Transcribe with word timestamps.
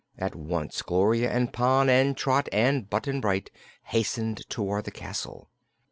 At 0.17 0.33
once 0.33 0.81
Gloria 0.81 1.29
and 1.29 1.53
Pon 1.53 1.87
and 1.87 2.17
Trot 2.17 2.49
and 2.51 2.89
Button 2.89 3.21
Bright 3.21 3.51
hastened 3.83 4.49
toward 4.49 4.85
the 4.85 4.89
castle. 4.89 5.47